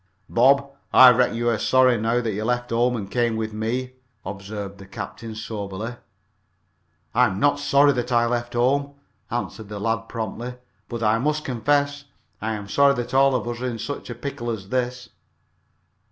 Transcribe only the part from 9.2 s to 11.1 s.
answered the lad promptly. "But